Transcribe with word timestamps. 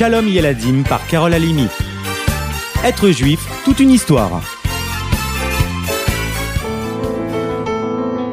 Shalom 0.00 0.28
Yeladim 0.28 0.82
par 0.88 1.06
Carole 1.08 1.34
Alimi. 1.34 1.66
Être 2.82 3.10
juif, 3.10 3.38
toute 3.66 3.80
une 3.80 3.90
histoire. 3.90 4.40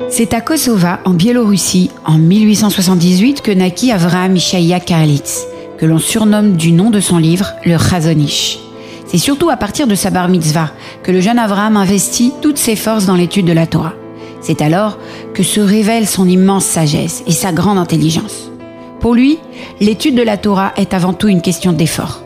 C'est 0.10 0.34
à 0.34 0.40
Kosova, 0.40 1.02
en 1.04 1.12
Biélorussie, 1.12 1.92
en 2.06 2.20
1878, 2.20 3.42
que 3.42 3.52
naquit 3.52 3.92
Avraham 3.92 4.38
Ishaïa 4.38 4.80
Karlitz, 4.80 5.46
que 5.78 5.86
l'on 5.86 6.00
surnomme 6.00 6.56
du 6.56 6.72
nom 6.72 6.90
de 6.90 7.02
son 7.02 7.18
livre 7.18 7.52
le 7.66 7.78
Chazonish. 7.78 8.60
C'est 9.06 9.18
surtout 9.18 9.50
à 9.50 9.58
partir 9.58 9.88
de 9.88 9.96
sa 9.96 10.10
bar 10.10 10.30
mitzvah 10.30 10.72
que 11.04 11.12
le 11.12 11.20
jeune 11.20 11.38
Avraham 11.38 11.76
investit 11.76 12.32
toutes 12.42 12.58
ses 12.58 12.78
forces 12.78 13.08
dans 13.08 13.16
l'étude 13.16 13.46
de 13.46 13.52
la 13.52 13.68
Torah. 13.68 13.96
C'est 14.40 14.62
alors 14.62 14.98
que 15.34 15.44
se 15.44 15.60
révèle 15.60 16.08
son 16.08 16.30
immense 16.30 16.64
sagesse 16.64 17.24
et 17.28 17.34
sa 17.34 17.52
grande 17.52 17.78
intelligence. 17.78 18.52
Pour 19.00 19.14
lui, 19.14 19.38
l'étude 19.80 20.16
de 20.16 20.24
la 20.24 20.38
Torah 20.38 20.74
est 20.76 20.94
avant 20.94 21.14
tout 21.14 21.28
une 21.28 21.42
question 21.42 21.72
d'effort. 21.72 22.24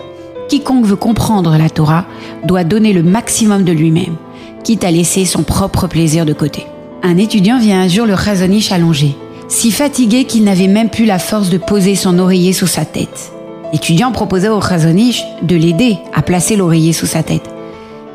Quiconque 0.47 0.85
veut 0.85 0.95
comprendre 0.95 1.57
la 1.57 1.69
Torah 1.69 2.05
doit 2.45 2.63
donner 2.63 2.93
le 2.93 3.03
maximum 3.03 3.63
de 3.63 3.71
lui-même, 3.71 4.15
quitte 4.63 4.83
à 4.83 4.91
laisser 4.91 5.25
son 5.25 5.43
propre 5.43 5.87
plaisir 5.87 6.25
de 6.25 6.33
côté. 6.33 6.65
Un 7.03 7.17
étudiant 7.17 7.59
vient 7.59 7.81
un 7.81 7.87
jour 7.87 8.05
le 8.05 8.15
Chazonish 8.15 8.71
allongé, 8.71 9.15
si 9.47 9.71
fatigué 9.71 10.25
qu'il 10.25 10.43
n'avait 10.43 10.67
même 10.67 10.89
plus 10.89 11.05
la 11.05 11.19
force 11.19 11.49
de 11.49 11.57
poser 11.57 11.95
son 11.95 12.19
oreiller 12.19 12.53
sous 12.53 12.67
sa 12.67 12.85
tête. 12.85 13.31
L'étudiant 13.73 14.11
proposa 14.11 14.53
au 14.53 14.61
Chazonish 14.61 15.23
de 15.41 15.55
l'aider 15.55 15.97
à 16.13 16.21
placer 16.21 16.55
l'oreiller 16.55 16.93
sous 16.93 17.05
sa 17.05 17.23
tête. 17.23 17.49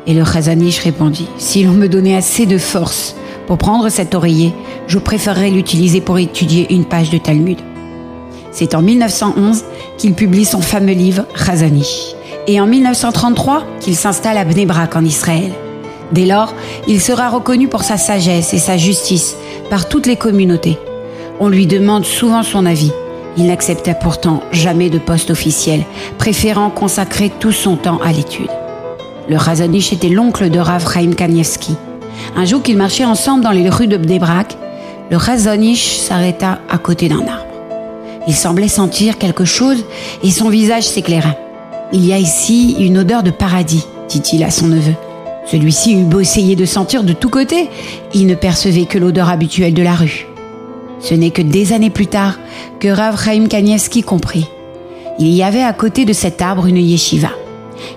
Et 0.07 0.13
le 0.13 0.23
Chazonish 0.23 0.79
répondit, 0.79 1.27
si 1.37 1.63
l'on 1.63 1.73
me 1.73 1.89
donnait 1.89 2.15
assez 2.15 2.45
de 2.45 2.57
force 2.57 3.15
pour 3.45 3.57
prendre 3.57 3.89
cet 3.89 4.15
oreiller, 4.15 4.53
je 4.87 4.99
préférerais 4.99 5.51
l'utiliser 5.51 6.01
pour 6.01 6.17
étudier 6.17 6.73
une 6.73 6.85
page 6.85 7.09
de 7.09 7.17
Talmud. 7.17 7.57
C'est 8.51 8.75
en 8.75 8.81
1911 8.81 9.63
qu'il 9.97 10.13
publie 10.13 10.45
son 10.45 10.61
fameux 10.61 10.93
livre 10.93 11.25
Chazanish. 11.35 12.15
Et 12.47 12.61
en 12.61 12.67
1933 12.67 13.63
qu'il 13.79 13.95
s'installe 13.95 14.37
à 14.37 14.45
Bnebrak 14.45 14.95
en 14.95 15.03
Israël. 15.03 15.51
Dès 16.11 16.25
lors, 16.25 16.53
il 16.87 17.01
sera 17.01 17.29
reconnu 17.29 17.67
pour 17.67 17.83
sa 17.83 17.97
sagesse 17.97 18.53
et 18.53 18.59
sa 18.59 18.77
justice 18.77 19.35
par 19.69 19.89
toutes 19.89 20.05
les 20.07 20.15
communautés. 20.15 20.77
On 21.39 21.49
lui 21.49 21.67
demande 21.67 22.05
souvent 22.05 22.43
son 22.43 22.65
avis. 22.65 22.91
Il 23.35 23.47
n'accepta 23.47 23.93
pourtant 23.93 24.41
jamais 24.51 24.89
de 24.89 24.97
poste 24.97 25.29
officiel, 25.29 25.83
préférant 26.17 26.69
consacrer 26.69 27.31
tout 27.39 27.51
son 27.51 27.75
temps 27.75 27.99
à 28.03 28.11
l'étude. 28.11 28.49
Le 29.29 29.35
Razanich 29.35 29.93
était 29.93 30.09
l'oncle 30.09 30.49
de 30.49 30.59
Rav 30.59 30.91
Chaim 30.91 31.11
Kanievski. 31.11 31.75
Un 32.35 32.45
jour 32.45 32.63
qu'ils 32.63 32.77
marchaient 32.77 33.05
ensemble 33.05 33.43
dans 33.43 33.51
les 33.51 33.69
rues 33.69 33.87
de 33.87 33.97
Bnebrak, 33.97 34.57
le 35.11 35.17
Razanich 35.17 35.99
s'arrêta 35.99 36.59
à 36.69 36.77
côté 36.77 37.09
d'un 37.09 37.27
arbre. 37.27 37.46
Il 38.27 38.35
semblait 38.35 38.67
sentir 38.67 39.17
quelque 39.17 39.45
chose 39.45 39.85
et 40.23 40.31
son 40.31 40.49
visage 40.49 40.87
s'éclaira. 40.87 41.35
Il 41.93 42.05
y 42.05 42.11
a 42.11 42.17
ici 42.17 42.75
une 42.79 42.97
odeur 42.97 43.23
de 43.23 43.31
paradis, 43.31 43.85
dit-il 44.09 44.43
à 44.43 44.51
son 44.51 44.67
neveu. 44.67 44.93
Celui-ci 45.45 45.93
eut 45.93 46.03
beau 46.03 46.19
essayer 46.19 46.57
de 46.57 46.65
sentir 46.65 47.03
de 47.03 47.13
tous 47.13 47.29
côtés, 47.29 47.69
il 48.13 48.27
ne 48.27 48.35
percevait 48.35 48.85
que 48.85 48.97
l'odeur 48.97 49.29
habituelle 49.29 49.73
de 49.73 49.81
la 49.81 49.93
rue. 49.93 50.27
Ce 50.99 51.13
n'est 51.13 51.31
que 51.31 51.41
des 51.41 51.71
années 51.71 51.89
plus 51.89 52.07
tard 52.07 52.37
que 52.81 52.89
Rav 52.89 53.23
Chaim 53.23 53.47
Kanievski 53.47 54.03
comprit. 54.03 54.47
Il 55.19 55.29
y 55.29 55.43
avait 55.43 55.63
à 55.63 55.71
côté 55.71 56.03
de 56.03 56.13
cet 56.13 56.41
arbre 56.41 56.65
une 56.65 56.77
yeshiva. 56.77 57.31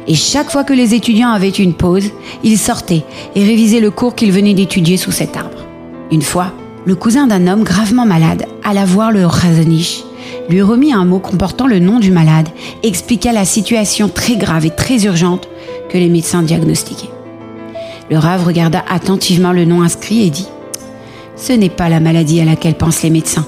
Et 0.06 0.14
chaque 0.14 0.50
fois 0.50 0.62
que 0.62 0.72
les 0.72 0.94
étudiants 0.94 1.30
avaient 1.30 1.48
une 1.48 1.74
pause, 1.74 2.10
ils 2.44 2.58
sortaient 2.58 3.04
et 3.34 3.44
révisaient 3.44 3.80
le 3.80 3.90
cours 3.90 4.14
qu'ils 4.14 4.32
venaient 4.32 4.54
d'étudier 4.54 4.96
sous 4.96 5.10
cet 5.10 5.36
arbre. 5.36 5.64
Une 6.12 6.22
fois, 6.22 6.52
le 6.84 6.94
cousin 6.94 7.26
d'un 7.26 7.46
homme 7.48 7.64
gravement 7.64 8.06
malade 8.06 8.46
alla 8.62 8.84
voir 8.84 9.10
le 9.10 9.26
Razonich, 9.26 10.04
lui 10.50 10.62
remit 10.62 10.92
un 10.92 11.04
mot 11.04 11.20
comportant 11.20 11.66
le 11.66 11.78
nom 11.78 12.00
du 12.00 12.10
malade 12.10 12.48
expliqua 12.82 13.32
la 13.32 13.44
situation 13.44 14.08
très 14.08 14.36
grave 14.36 14.66
et 14.66 14.70
très 14.70 15.04
urgente 15.04 15.48
que 15.88 15.96
les 15.96 16.08
médecins 16.08 16.42
diagnostiquaient. 16.42 17.10
Le 18.10 18.18
Rav 18.18 18.44
regarda 18.44 18.84
attentivement 18.90 19.52
le 19.52 19.64
nom 19.64 19.82
inscrit 19.82 20.26
et 20.26 20.30
dit 20.30 20.48
Ce 21.36 21.52
n'est 21.52 21.70
pas 21.70 21.88
la 21.88 22.00
maladie 22.00 22.40
à 22.40 22.44
laquelle 22.44 22.74
pensent 22.74 23.02
les 23.02 23.10
médecins. 23.10 23.46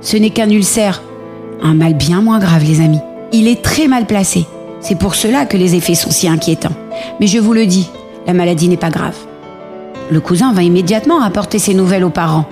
Ce 0.00 0.16
n'est 0.16 0.30
qu'un 0.30 0.48
ulcère. 0.48 1.02
Un 1.60 1.74
mal 1.74 1.94
bien 1.94 2.22
moins 2.22 2.38
grave, 2.38 2.62
les 2.64 2.80
amis. 2.80 3.00
Il 3.32 3.48
est 3.48 3.60
très 3.60 3.88
mal 3.88 4.06
placé. 4.06 4.46
C'est 4.80 4.96
pour 4.96 5.16
cela 5.16 5.44
que 5.44 5.56
les 5.56 5.74
effets 5.74 5.96
sont 5.96 6.12
si 6.12 6.28
inquiétants. 6.28 6.76
Mais 7.18 7.26
je 7.26 7.38
vous 7.38 7.52
le 7.52 7.66
dis, 7.66 7.90
la 8.28 8.32
maladie 8.32 8.68
n'est 8.68 8.76
pas 8.76 8.90
grave. 8.90 9.16
Le 10.08 10.20
cousin 10.20 10.52
va 10.52 10.62
immédiatement 10.62 11.20
apporter 11.20 11.58
ses 11.58 11.74
nouvelles 11.74 12.04
aux 12.04 12.10
parents. 12.10 12.46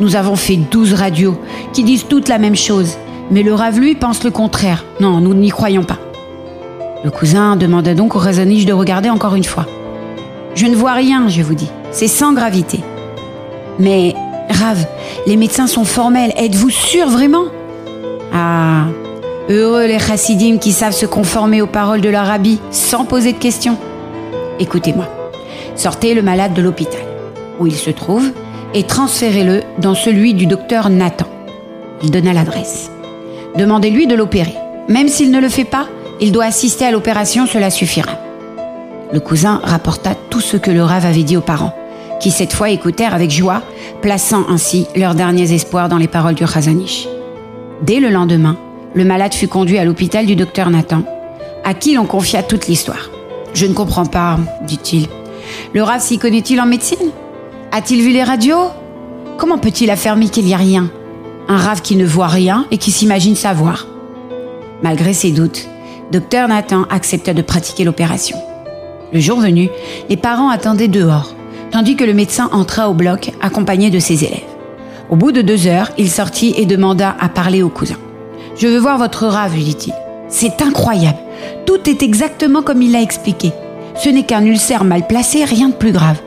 Nous 0.00 0.16
avons 0.16 0.34
fait 0.34 0.56
douze 0.56 0.94
radios 0.94 1.38
qui 1.72 1.84
disent 1.84 2.06
toutes 2.08 2.28
la 2.28 2.38
même 2.38 2.56
chose. 2.56 2.98
Mais 3.30 3.42
le 3.42 3.52
Rav, 3.52 3.78
lui, 3.78 3.94
pense 3.94 4.24
le 4.24 4.30
contraire. 4.30 4.84
Non, 5.00 5.20
nous 5.20 5.34
n'y 5.34 5.50
croyons 5.50 5.84
pas. 5.84 5.98
Le 7.04 7.10
cousin 7.10 7.56
demanda 7.56 7.94
donc 7.94 8.16
au 8.16 8.18
raisonnige 8.18 8.66
de 8.66 8.72
regarder 8.72 9.10
encore 9.10 9.34
une 9.34 9.44
fois. 9.44 9.66
Je 10.54 10.66
ne 10.66 10.74
vois 10.74 10.94
rien, 10.94 11.28
je 11.28 11.42
vous 11.42 11.54
dis. 11.54 11.70
C'est 11.90 12.08
sans 12.08 12.32
gravité. 12.32 12.80
Mais, 13.78 14.14
Rav, 14.50 14.86
les 15.26 15.36
médecins 15.36 15.66
sont 15.66 15.84
formels. 15.84 16.32
Êtes-vous 16.36 16.70
sûr 16.70 17.08
vraiment? 17.08 17.44
Ah, 18.32 18.86
heureux 19.48 19.86
les 19.86 19.98
chassidim 19.98 20.58
qui 20.58 20.72
savent 20.72 20.92
se 20.92 21.06
conformer 21.06 21.62
aux 21.62 21.66
paroles 21.66 22.00
de 22.00 22.08
leur 22.08 22.26
rabbi 22.26 22.58
sans 22.70 23.04
poser 23.04 23.32
de 23.32 23.38
questions. 23.38 23.76
Écoutez-moi. 24.58 25.06
Sortez 25.76 26.14
le 26.14 26.22
malade 26.22 26.54
de 26.54 26.62
l'hôpital 26.62 27.02
où 27.60 27.66
il 27.66 27.74
se 27.74 27.90
trouve 27.90 28.30
et 28.74 28.82
transférez-le 28.82 29.62
dans 29.78 29.94
celui 29.94 30.34
du 30.34 30.46
docteur 30.46 30.90
Nathan. 30.90 31.26
Il 32.02 32.10
donna 32.10 32.32
l'adresse. 32.32 32.90
Demandez-lui 33.56 34.06
de 34.06 34.14
l'opérer. 34.14 34.54
Même 34.88 35.08
s'il 35.08 35.30
ne 35.30 35.40
le 35.40 35.48
fait 35.48 35.64
pas, 35.64 35.86
il 36.20 36.32
doit 36.32 36.46
assister 36.46 36.84
à 36.84 36.90
l'opération, 36.90 37.46
cela 37.46 37.70
suffira. 37.70 38.12
Le 39.12 39.20
cousin 39.20 39.60
rapporta 39.62 40.14
tout 40.30 40.40
ce 40.40 40.56
que 40.56 40.70
le 40.70 40.82
Rav 40.82 41.06
avait 41.06 41.22
dit 41.22 41.36
aux 41.36 41.42
parents, 41.42 41.74
qui 42.20 42.30
cette 42.30 42.52
fois 42.52 42.70
écoutèrent 42.70 43.14
avec 43.14 43.30
joie, 43.30 43.62
plaçant 44.02 44.44
ainsi 44.48 44.86
leurs 44.96 45.14
derniers 45.14 45.52
espoirs 45.52 45.88
dans 45.88 45.96
les 45.98 46.08
paroles 46.08 46.34
du 46.34 46.44
Razanich. 46.44 47.08
Dès 47.82 48.00
le 48.00 48.10
lendemain, 48.10 48.56
le 48.94 49.04
malade 49.04 49.34
fut 49.34 49.48
conduit 49.48 49.78
à 49.78 49.84
l'hôpital 49.84 50.26
du 50.26 50.36
docteur 50.36 50.70
Nathan, 50.70 51.02
à 51.64 51.74
qui 51.74 51.94
l'on 51.94 52.06
confia 52.06 52.42
toute 52.42 52.66
l'histoire. 52.66 53.10
Je 53.54 53.66
ne 53.66 53.74
comprends 53.74 54.06
pas, 54.06 54.38
dit-il. 54.62 55.06
Le 55.74 55.82
Rav 55.82 56.00
s'y 56.00 56.18
connaît-il 56.18 56.60
en 56.60 56.66
médecine? 56.66 57.10
A-t-il 57.72 58.02
vu 58.02 58.10
les 58.10 58.22
radios? 58.22 58.70
Comment 59.36 59.58
peut-il 59.58 59.90
affirmer 59.90 60.28
qu'il 60.28 60.44
n'y 60.44 60.54
a 60.54 60.58
rien? 60.58 60.90
Un 61.50 61.56
Rav 61.56 61.80
qui 61.80 61.96
ne 61.96 62.04
voit 62.04 62.28
rien 62.28 62.66
et 62.70 62.76
qui 62.76 62.90
s'imagine 62.90 63.34
savoir. 63.34 63.86
Malgré 64.82 65.14
ses 65.14 65.30
doutes, 65.30 65.66
docteur 66.12 66.46
Nathan 66.46 66.82
accepta 66.90 67.32
de 67.32 67.40
pratiquer 67.40 67.84
l'opération. 67.84 68.36
Le 69.14 69.20
jour 69.20 69.40
venu, 69.40 69.70
les 70.10 70.18
parents 70.18 70.50
attendaient 70.50 70.88
dehors, 70.88 71.34
tandis 71.70 71.96
que 71.96 72.04
le 72.04 72.12
médecin 72.12 72.50
entra 72.52 72.90
au 72.90 72.94
bloc 72.94 73.30
accompagné 73.40 73.88
de 73.88 73.98
ses 73.98 74.24
élèves. 74.24 74.42
Au 75.08 75.16
bout 75.16 75.32
de 75.32 75.40
deux 75.40 75.66
heures, 75.66 75.90
il 75.96 76.10
sortit 76.10 76.52
et 76.58 76.66
demanda 76.66 77.16
à 77.18 77.30
parler 77.30 77.62
au 77.62 77.70
cousin. 77.70 77.96
Je 78.58 78.66
veux 78.66 78.78
voir 78.78 78.98
votre 78.98 79.26
rave, 79.26 79.54
lui 79.54 79.64
dit-il. 79.64 79.94
C'est 80.28 80.60
incroyable. 80.60 81.18
Tout 81.64 81.88
est 81.88 82.02
exactement 82.02 82.60
comme 82.60 82.82
il 82.82 82.92
l'a 82.92 83.00
expliqué. 83.00 83.52
Ce 83.96 84.10
n'est 84.10 84.24
qu'un 84.24 84.44
ulcère 84.44 84.84
mal 84.84 85.06
placé, 85.06 85.44
rien 85.44 85.70
de 85.70 85.74
plus 85.74 85.92
grave. 85.92 86.20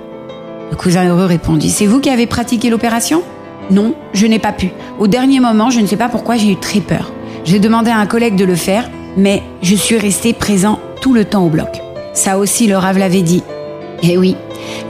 Le 0.72 0.76
cousin 0.76 1.08
heureux 1.08 1.26
répondit 1.26 1.70
C'est 1.70 1.86
vous 1.86 2.00
qui 2.00 2.10
avez 2.10 2.26
pratiqué 2.26 2.72
l'opération? 2.72 3.22
Non, 3.72 3.94
je 4.14 4.28
n'ai 4.28 4.40
pas 4.40 4.52
pu. 4.52 4.70
Au 5.00 5.08
dernier 5.08 5.40
moment, 5.40 5.70
je 5.70 5.80
ne 5.80 5.88
sais 5.88 5.96
pas 5.96 6.10
pourquoi 6.10 6.36
j'ai 6.36 6.52
eu 6.52 6.58
très 6.58 6.82
peur. 6.82 7.14
J'ai 7.46 7.58
demandé 7.58 7.90
à 7.90 7.98
un 7.98 8.06
collègue 8.06 8.36
de 8.36 8.44
le 8.44 8.56
faire, 8.56 8.90
mais 9.16 9.42
je 9.62 9.76
suis 9.76 9.98
resté 9.98 10.34
présent 10.34 10.78
tout 11.02 11.14
le 11.14 11.24
temps 11.24 11.46
au 11.46 11.50
bloc. 11.50 11.80
Ça 12.14 12.38
aussi, 12.38 12.68
le 12.68 12.76
Rav 12.78 12.98
l'avait 12.98 13.22
dit. 13.22 13.44
Eh 14.04 14.18
oui, 14.18 14.36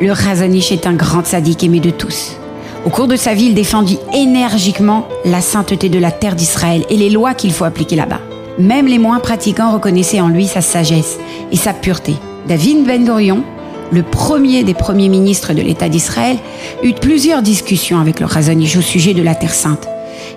le 0.01 0.11
Razonich 0.11 0.71
est 0.71 0.87
un 0.87 0.93
grand 0.93 1.25
sadique 1.25 1.63
aimé 1.63 1.79
de 1.79 1.91
tous. 1.91 2.37
Au 2.83 2.89
cours 2.89 3.07
de 3.07 3.15
sa 3.15 3.35
vie, 3.35 3.45
il 3.45 3.53
défendit 3.53 3.99
énergiquement 4.15 5.07
la 5.25 5.41
sainteté 5.41 5.87
de 5.87 5.99
la 5.99 6.11
terre 6.11 6.35
d'Israël 6.35 6.83
et 6.89 6.97
les 6.97 7.11
lois 7.11 7.35
qu'il 7.35 7.53
faut 7.53 7.65
appliquer 7.65 7.95
là-bas. 7.95 8.21
Même 8.57 8.87
les 8.87 8.97
moins 8.97 9.19
pratiquants 9.19 9.71
reconnaissaient 9.71 10.21
en 10.21 10.29
lui 10.29 10.47
sa 10.47 10.61
sagesse 10.61 11.19
et 11.51 11.55
sa 11.55 11.73
pureté. 11.73 12.15
David 12.47 12.83
Ben 12.85 13.05
Gurion, 13.05 13.43
le 13.91 14.03
premier 14.03 14.63
des 14.63 14.73
premiers 14.73 15.09
ministres 15.09 15.53
de 15.53 15.61
l'État 15.61 15.89
d'Israël, 15.89 16.37
eut 16.83 16.93
plusieurs 16.93 17.41
discussions 17.41 17.99
avec 17.99 18.19
le 18.19 18.25
Razonich 18.25 18.77
au 18.77 18.81
sujet 18.81 19.13
de 19.13 19.21
la 19.21 19.35
Terre 19.35 19.53
sainte 19.53 19.87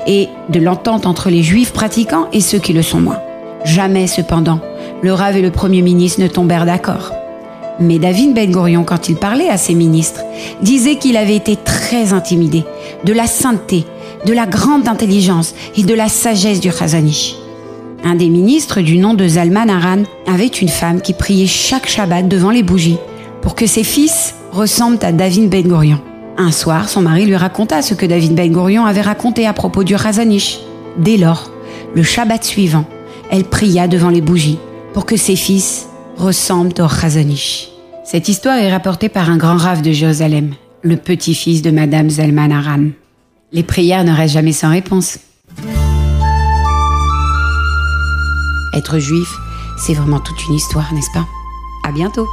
et 0.06 0.28
de 0.48 0.60
l'entente 0.60 1.06
entre 1.06 1.30
les 1.30 1.42
juifs 1.42 1.72
pratiquants 1.72 2.28
et 2.32 2.40
ceux 2.40 2.58
qui 2.58 2.72
le 2.72 2.82
sont 2.82 3.00
moins. 3.00 3.20
Jamais, 3.64 4.06
cependant, 4.06 4.60
le 5.02 5.12
Rav 5.12 5.36
et 5.36 5.42
le 5.42 5.50
Premier 5.50 5.82
ministre 5.82 6.20
ne 6.20 6.28
tombèrent 6.28 6.66
d'accord. 6.66 7.12
Mais 7.80 7.98
David 7.98 8.34
Ben 8.34 8.50
Gurion, 8.50 8.84
quand 8.84 9.08
il 9.08 9.16
parlait 9.16 9.48
à 9.48 9.56
ses 9.56 9.74
ministres, 9.74 10.20
disait 10.62 10.96
qu'il 10.96 11.16
avait 11.16 11.36
été 11.36 11.56
très 11.56 12.12
intimidé 12.12 12.64
de 13.04 13.12
la 13.12 13.26
sainteté, 13.26 13.84
de 14.26 14.32
la 14.32 14.46
grande 14.46 14.88
intelligence 14.88 15.54
et 15.76 15.82
de 15.82 15.94
la 15.94 16.08
sagesse 16.08 16.60
du 16.60 16.70
Chazanish. 16.70 17.34
Un 18.04 18.16
des 18.16 18.28
ministres 18.28 18.80
du 18.80 18.98
nom 18.98 19.14
de 19.14 19.26
Zalman 19.26 19.70
Aran 19.70 20.02
avait 20.26 20.46
une 20.46 20.68
femme 20.68 21.00
qui 21.00 21.14
priait 21.14 21.46
chaque 21.46 21.88
Shabbat 21.88 22.28
devant 22.28 22.50
les 22.50 22.62
bougies 22.62 22.98
pour 23.44 23.54
que 23.54 23.66
ses 23.66 23.84
fils 23.84 24.34
ressemblent 24.52 25.04
à 25.04 25.12
David 25.12 25.50
Ben 25.50 25.62
Gurion. 25.62 26.00
Un 26.38 26.50
soir, 26.50 26.88
son 26.88 27.02
mari 27.02 27.26
lui 27.26 27.36
raconta 27.36 27.82
ce 27.82 27.92
que 27.92 28.06
David 28.06 28.34
Ben 28.34 28.50
Gurion 28.50 28.86
avait 28.86 29.02
raconté 29.02 29.46
à 29.46 29.52
propos 29.52 29.84
du 29.84 29.94
Razanish. 29.94 30.60
Dès 30.96 31.18
lors, 31.18 31.50
le 31.94 32.02
Shabbat 32.02 32.42
suivant, 32.42 32.86
elle 33.30 33.44
pria 33.44 33.86
devant 33.86 34.08
les 34.08 34.22
bougies 34.22 34.58
pour 34.94 35.04
que 35.04 35.18
ses 35.18 35.36
fils 35.36 35.86
ressemblent 36.16 36.80
au 36.80 36.88
Chazonish. 36.88 37.68
Cette 38.02 38.28
histoire 38.28 38.56
est 38.56 38.72
rapportée 38.72 39.10
par 39.10 39.28
un 39.28 39.36
grand 39.36 39.58
rave 39.58 39.82
de 39.82 39.92
Jérusalem, 39.92 40.54
le 40.82 40.96
petit-fils 40.96 41.60
de 41.60 41.70
Madame 41.70 42.08
Zalman 42.08 42.50
Aran. 42.50 42.86
Les 43.52 43.62
prières 43.62 44.04
ne 44.04 44.12
restent 44.12 44.34
jamais 44.34 44.52
sans 44.52 44.70
réponse. 44.70 45.18
Être 48.74 48.98
juif, 48.98 49.28
c'est 49.76 49.94
vraiment 49.94 50.20
toute 50.20 50.46
une 50.48 50.54
histoire, 50.54 50.92
n'est-ce 50.94 51.12
pas? 51.12 51.26
À 51.86 51.92
bientôt 51.92 52.26